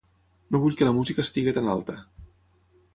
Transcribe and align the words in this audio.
No 0.55 0.61
vull 0.63 0.79
que 0.79 0.87
la 0.89 0.95
música 1.01 1.25
estigui 1.27 1.55
tan 1.59 1.71
alta. 1.77 2.01